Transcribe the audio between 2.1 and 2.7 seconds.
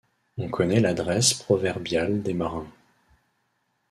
des marins.